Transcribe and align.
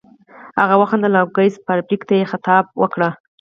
هغه 0.61 0.75
وخندل 0.81 1.13
او 1.19 1.25
ګس 1.35 1.53
فارویک 1.65 2.01
ته 2.09 2.13
یې 2.19 2.29
خطاب 2.31 2.63
وکړ 2.81 3.01